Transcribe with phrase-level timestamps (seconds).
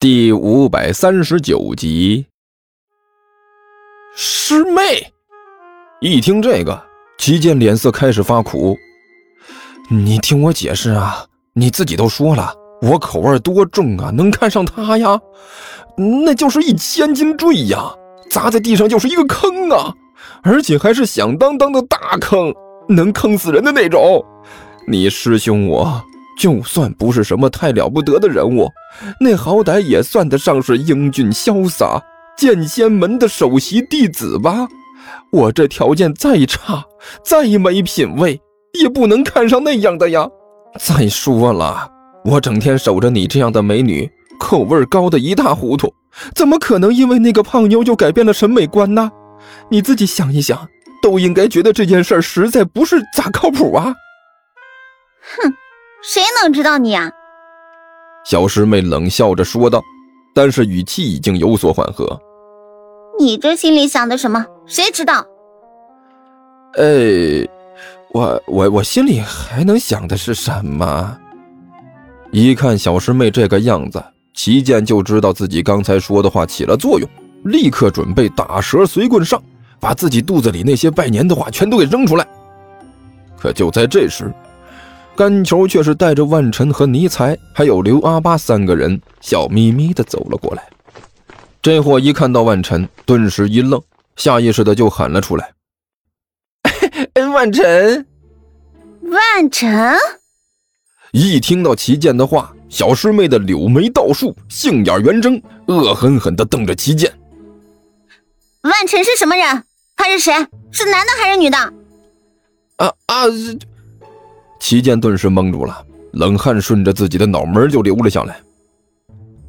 [0.00, 2.24] 第五百三十九集，
[4.16, 5.12] 师妹
[6.00, 6.82] 一听这个，
[7.18, 8.78] 齐剑脸色开始发苦。
[9.90, 15.20] 你听我解释啊，你自己都说了，我口味多重啊，能看上他呀？
[16.24, 17.94] 那就是一千斤坠呀，
[18.30, 19.94] 砸在地上就是一个坑啊，
[20.42, 22.54] 而且还是响当当的大坑，
[22.88, 24.24] 能坑死人的那种。
[24.88, 26.02] 你师兄我。
[26.40, 28.66] 就算不是什么太了不得的人物，
[29.20, 32.02] 那好歹也算得上是英俊潇洒
[32.34, 34.66] 剑仙门的首席弟子吧？
[35.30, 36.82] 我这条件再差，
[37.22, 38.40] 再没品位，
[38.80, 40.26] 也不能看上那样的呀。
[40.78, 41.86] 再说了，
[42.24, 45.92] 我整天守着你这样的美女，口味高的一塌糊涂，
[46.34, 49.10] 怎么可能因为那个胖妞就改变了审美观呢？
[49.68, 50.66] 你自己想一想，
[51.02, 53.94] 都应该觉得这件事实在不是咋靠谱啊！
[55.36, 55.52] 哼。
[56.02, 57.10] 谁能知道你啊？
[58.24, 59.82] 小师妹冷笑着说道，
[60.34, 62.18] 但是语气已经有所缓和。
[63.18, 64.44] 你这心里想的什么？
[64.66, 65.26] 谁知道？
[66.78, 67.46] 哎，
[68.12, 71.18] 我我我心里还能想的是什么？
[72.30, 77.08] 一看小师妹这个样子，齐剑就知道自己刚才说的话起了作用，
[77.44, 79.42] 立刻准备打蛇随棍上，
[79.78, 82.26] 把自己肚子里那些拜年的话全都给扔出来。
[83.38, 84.32] 可就在这时。
[85.16, 90.66] 甘球却是带着万晨和尼才，还有刘阿巴三个人，笑眯眯的走了过来。
[91.60, 93.82] 这货一看到万晨，顿时一愣，
[94.16, 95.52] 下意识的就喊了出来
[97.34, 98.06] ：“万晨，
[99.02, 99.94] 万晨！”
[101.12, 107.12] 一听到齐剑的话，小师妹的柳眉倒竖，杏眼圆睁，恶狠狠的瞪着齐剑。
[108.62, 109.64] 万晨是什么人？
[109.96, 110.32] 他是谁？
[110.70, 111.58] 是男的还是女的？
[112.76, 113.24] 啊啊！
[114.60, 118.38] 齐剑顿时懵住了，冷汗顺着自己的脑门就流了下来。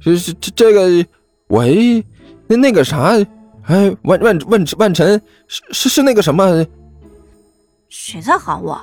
[0.00, 1.06] 这、这、这个，
[1.48, 2.02] 喂，
[2.46, 3.14] 那那个啥，
[3.64, 6.64] 哎，万万万万晨，是是是那个什么？
[7.88, 8.80] 谁在喊我？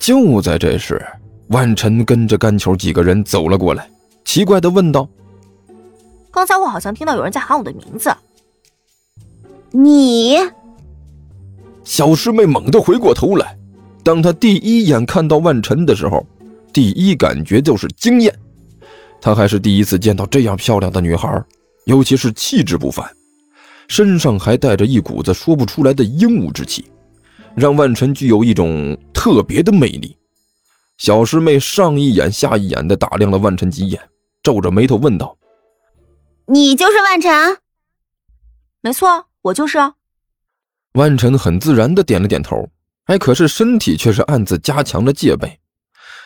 [0.00, 1.00] 就在这时，
[1.48, 3.88] 万晨跟着甘球几个人走了过来，
[4.24, 5.08] 奇怪的问道
[6.32, 8.12] ：“刚才我好像听到有人在喊我的名字。”
[9.70, 10.36] 你，
[11.84, 13.56] 小师妹猛地回过头来。
[14.04, 16.26] 当他第一眼看到万晨的时候，
[16.72, 18.36] 第一感觉就是惊艳。
[19.20, 21.42] 他还是第一次见到这样漂亮的女孩，
[21.84, 23.08] 尤其是气质不凡，
[23.86, 26.84] 身上还带着一股子说不出来的英武之气，
[27.54, 30.16] 让万晨具有一种特别的魅力。
[30.98, 34.00] 小师妹上一眼下一眼的打量了万晨几眼，
[34.42, 35.36] 皱着眉头问道
[36.46, 37.58] ：“你就是万晨
[38.82, 39.78] ？”“没错，我就是。”
[40.94, 42.68] 万晨很自然的点了点头。
[43.06, 45.58] 哎，可是身体却是暗自加强了戒备。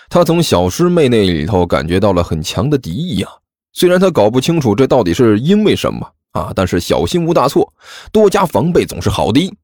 [0.09, 3.33] 他从小师妹那里头感觉到了很强的敌意啊。
[3.73, 7.73] 虽然他搞不清楚这到底是因为什么啊，但是小心无大错，
[8.13, 9.55] 多加防备总是好的。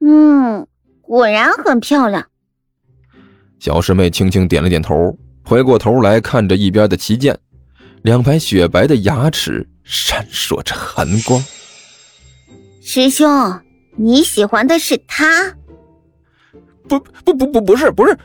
[0.00, 0.66] 嗯，
[1.00, 2.26] 果然很漂亮。
[3.58, 7.38] 小师妹轻轻点了点头，回过头来看着一边的齐剑，
[8.02, 11.42] 两排雪白的牙齿闪烁着寒光。
[12.82, 13.60] 师兄，
[13.96, 15.56] 你喜欢的是他？
[16.88, 18.16] 不不不不不是不是，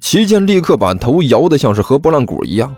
[0.00, 2.74] 齐剑立刻把头摇得像是和拨浪鼓一样。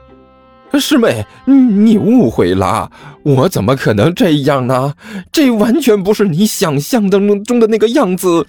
[0.78, 2.90] 师妹，你误会了，
[3.22, 4.94] 我怎么可能这样呢？
[5.32, 8.46] 这完全不是你想象当中中的那个样子。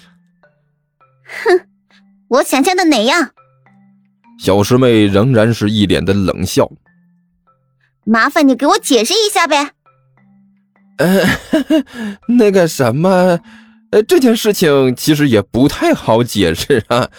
[1.24, 1.62] 哼，
[2.28, 3.30] 我想象的哪样？
[4.38, 6.70] 小师妹仍然是一脸的冷笑。
[8.04, 9.72] 麻烦你给我解释一下呗。
[10.98, 11.24] 呃，
[12.38, 13.40] 那个什么。
[13.92, 17.10] 呃，这件事情其实也不太好解释啊。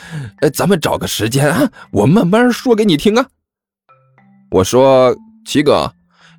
[0.41, 3.27] 呃，咱们找个时间啊，我慢慢说给你听啊。
[4.51, 5.15] 我说，
[5.45, 5.93] 齐哥，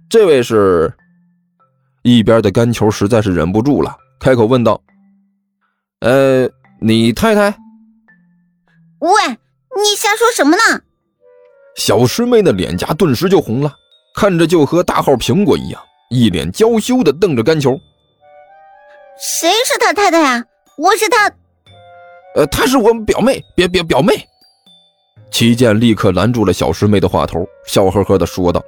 [0.10, 0.94] 这位是……
[2.04, 4.82] 一边的干球实在是忍不住了，开口问道
[6.02, 6.50] ：“呃，
[6.80, 7.56] 你太太？”
[9.00, 10.82] 喂，你瞎说什么呢？
[11.76, 13.72] 小师妹的脸颊顿时就红了，
[14.16, 17.80] 看着就和大号苹果一样，一脸娇羞的瞪着干球。
[19.20, 20.44] 谁是他太太呀？
[20.78, 21.30] 我是他，
[22.36, 24.14] 呃，她是我表妹，表表表妹。
[25.30, 28.62] 齐剑立刻拦住了小师妹的话头，笑呵呵的说道：“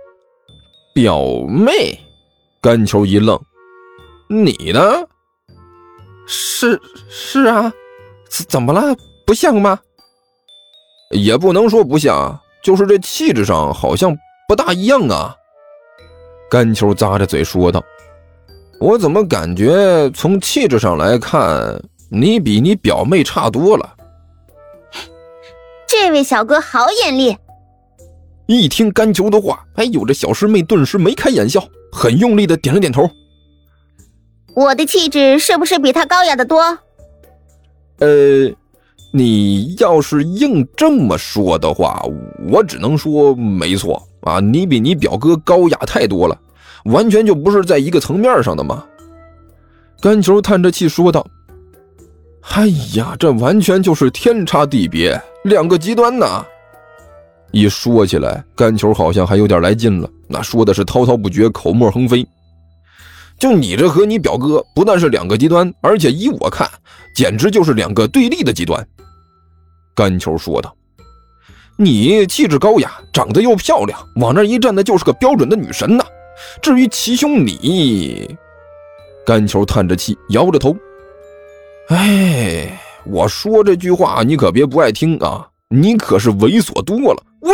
[0.93, 1.99] 表妹。”
[2.61, 3.39] 甘球一愣
[4.29, 4.81] ：“你呢？
[6.27, 6.79] 是
[7.09, 7.71] 是啊，
[8.29, 8.95] 怎怎么了？
[9.25, 9.79] 不像吗？
[11.11, 14.15] 也不能说不像，就是这气质上好像
[14.47, 15.35] 不大一样啊。”
[16.49, 17.83] 甘球咂着嘴说道。
[18.83, 23.95] 我怎么感觉从气质上来看，你比你表妹差多了？
[25.87, 27.37] 这位小哥好眼力！
[28.45, 33.09] 一听甘球的话，哎呦，这小师妹顿时眉开眼笑，很用力的点了点头。
[34.53, 36.61] 我的气质是不是比他高雅的多？
[37.99, 38.51] 呃，
[39.13, 42.03] 你要是硬这么说的话，
[42.51, 46.37] 我只能说没错啊，你比你表哥高雅太多了，
[46.85, 48.83] 完全就不是在一个层面上的嘛。
[50.01, 51.25] 甘球叹着气说道
[52.53, 56.45] ：“哎呀，这完全就是天差地别，两个极端呐！”
[57.51, 62.25] 一说起来，甘球好像还有点来劲了，那说的是滔滔不绝，口沫横飞。
[63.39, 66.69] 就你这和你表哥不但是两个极端，而且依我看，
[67.15, 68.85] 简直就是两个对立的极端。
[69.95, 70.75] 甘球说道
[71.77, 76.03] ：“你气质高雅，长得又漂亮，往那一站，那就是个标准的女神呐。
[76.61, 78.37] 至于齐兄你……”
[79.25, 80.75] 甘球叹着气，摇着头
[81.89, 87.23] ：“哎，我说这句话你可别不爱听啊，你可是猥琐多了。
[87.39, 87.51] 我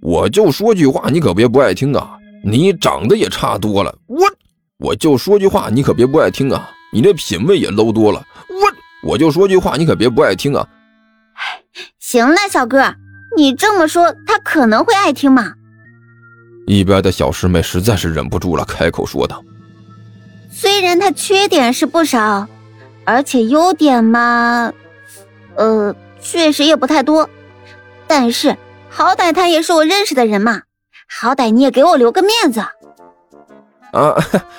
[0.00, 3.94] 我就说句话，你可别不爱听啊，你长得也差多了。
[4.06, 4.18] 我。”
[4.80, 6.70] 我就说句话，你可别不爱听啊！
[6.92, 8.24] 你这品味也 low 多了。
[8.48, 10.64] 我我就说句话，你可别不爱听啊！
[11.98, 12.94] 行了，小哥，
[13.36, 15.52] 你这么说，他可能会爱听吗？
[16.68, 19.42] 一边的小师妹实在是忍不住了，开口说道
[20.52, 22.46] ：“虽然他缺点是不少，
[23.04, 24.70] 而且优点嘛，
[25.56, 27.28] 呃，确实也不太多，
[28.06, 28.54] 但是
[28.90, 30.60] 好歹他也是我认识的人嘛，
[31.08, 32.60] 好歹你也给我留个面子。
[33.92, 34.14] ”啊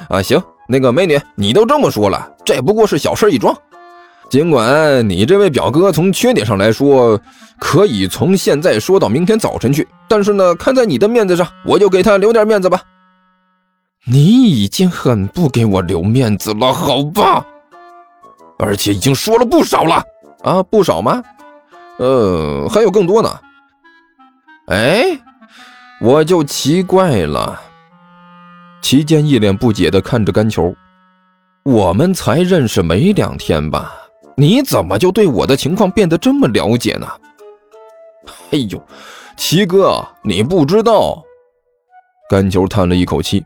[0.10, 3.56] 啊，行，那个美女，你都这么说了，这不过是小事一桩。
[4.30, 7.20] 尽管你这位表哥从缺点上来说，
[7.60, 12.80] 可以从现在说到明天早晨去，但是呢，看在你的面子上，我就给他留点面子吧。
[14.06, 17.44] 你已经很不给我留面子了，好吧？
[18.60, 20.04] 而且已经说了不少了
[20.44, 21.24] 啊，不少吗？
[21.98, 23.30] 呃，还有更多呢。
[24.68, 25.06] 哎，
[26.00, 27.60] 我就奇怪了。
[28.82, 30.74] 齐剑一脸不解地看着甘球，
[31.64, 33.92] 我们才认识没两天吧？
[34.40, 37.06] 你怎么就对我的情况变得这么了解呢？
[38.52, 38.82] 哎呦，
[39.36, 41.22] 齐哥，你不知道。
[42.30, 43.46] 甘球叹了一口气，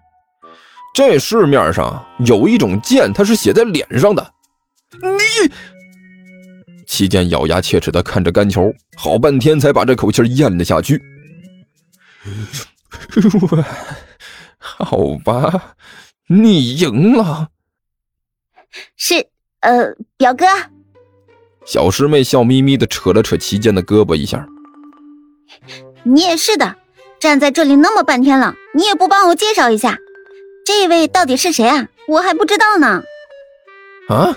[0.94, 4.34] 这市面上有一种剑，它是写在脸上的。
[5.02, 5.52] 你，
[6.86, 11.02] 齐剑咬牙切齿地看着甘球，好半天才把这口气咽了下去。
[14.60, 15.76] 好吧，
[16.28, 17.50] 你赢了。
[18.96, 19.28] 是，
[19.62, 20.46] 呃，表哥。
[21.66, 24.46] 小师妹笑眯眯的扯了扯齐剑的胳膊一下。
[26.04, 26.76] 你也是的，
[27.20, 29.98] 站在这里那么半天了，你也不帮我介绍一下，
[30.66, 31.88] 这位到底是谁啊？
[32.08, 33.02] 我还不知道呢。
[34.10, 34.36] 啊？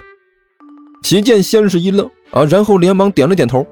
[1.03, 3.67] 齐剑先是一愣啊，然后连忙点了点头。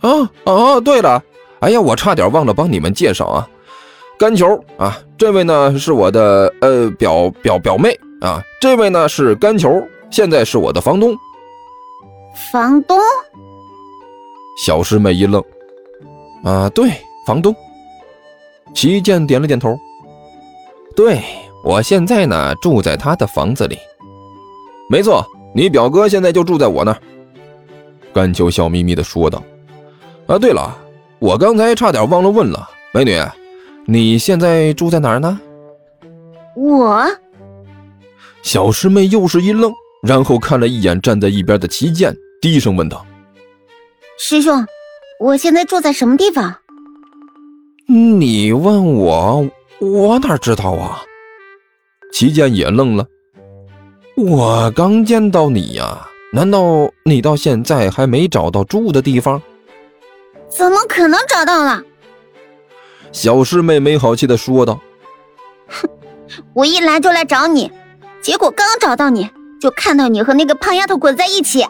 [0.00, 1.22] 啊啊，对了，
[1.60, 3.48] 哎呀，我差点忘了帮你们介绍啊。
[4.18, 11.16] 甘球啊，这位呢是我的呃表表表妹啊，这位呢是甘球，现在是我的房东。
[12.38, 12.96] 房东？
[14.64, 15.42] 小师妹一愣，
[16.44, 16.90] 啊，对，
[17.26, 17.54] 房东。
[18.74, 19.76] 齐剑点了点头，
[20.94, 21.20] 对
[21.64, 23.76] 我现在呢住在他的房子里。
[24.88, 25.24] 没错，
[25.54, 26.98] 你表哥现在就住在我那儿。
[28.14, 29.42] 甘秋笑眯眯的说道。
[30.26, 30.78] 啊，对了，
[31.18, 33.20] 我刚才差点忘了问了，美女。
[33.84, 35.40] 你现在住在哪儿呢？
[36.54, 37.04] 我
[38.42, 43.04] 小师妹又是一愣，然后看了一眼站在一边的齐剑，低声问道
[44.16, 44.64] ：“师兄，
[45.18, 46.54] 我现在住在什么地方？”
[47.88, 49.48] 你问我，
[49.80, 51.02] 我哪知道啊？
[52.12, 53.06] 齐剑也愣了。
[54.16, 59.42] 我刚见到你呀，难道你到现在还没找到住的地方？
[60.48, 61.82] 怎么可能找到了？
[63.10, 64.80] 小师妹没好气的说道
[65.66, 65.88] ：“哼，
[66.54, 67.72] 我一来就来找你，
[68.22, 69.28] 结果刚找到你
[69.60, 71.66] 就看到你和那个胖丫头滚在一起。”